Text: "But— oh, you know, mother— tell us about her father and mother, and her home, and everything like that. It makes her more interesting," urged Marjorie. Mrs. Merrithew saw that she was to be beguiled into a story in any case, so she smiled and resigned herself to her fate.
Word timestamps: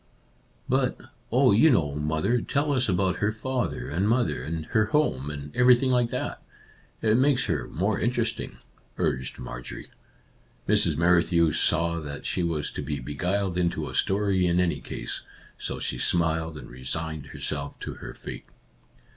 "But— 0.67 0.99
oh, 1.31 1.51
you 1.51 1.69
know, 1.69 1.93
mother— 1.93 2.41
tell 2.41 2.73
us 2.73 2.89
about 2.89 3.17
her 3.17 3.31
father 3.31 3.87
and 3.87 4.09
mother, 4.09 4.43
and 4.43 4.65
her 4.71 4.85
home, 4.87 5.29
and 5.29 5.55
everything 5.55 5.91
like 5.91 6.09
that. 6.09 6.41
It 7.03 7.17
makes 7.19 7.45
her 7.45 7.67
more 7.67 7.99
interesting," 7.99 8.57
urged 8.97 9.37
Marjorie. 9.37 9.91
Mrs. 10.67 10.97
Merrithew 10.97 11.51
saw 11.53 11.99
that 11.99 12.25
she 12.25 12.41
was 12.41 12.71
to 12.71 12.81
be 12.81 12.99
beguiled 12.99 13.59
into 13.59 13.87
a 13.87 13.93
story 13.93 14.47
in 14.47 14.59
any 14.59 14.79
case, 14.81 15.21
so 15.59 15.77
she 15.77 15.99
smiled 15.99 16.57
and 16.57 16.71
resigned 16.71 17.27
herself 17.27 17.79
to 17.81 17.93
her 18.01 18.15
fate. 18.15 18.45